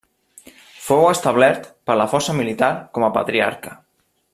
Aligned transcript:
Fou 0.85 1.05
establert 1.11 1.69
per 1.91 1.99
la 2.03 2.09
força 2.15 2.37
militar 2.41 2.73
com 2.97 3.09
a 3.11 3.15
patriarca. 3.23 3.79